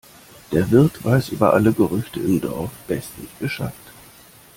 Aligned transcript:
Der 0.51 0.71
Wirt 0.71 1.05
weiß 1.05 1.29
über 1.29 1.53
alle 1.53 1.73
Gerüchte 1.73 2.19
im 2.21 2.41
Dorf 2.41 2.71
bestens 2.87 3.29
Bescheid. 3.39 3.71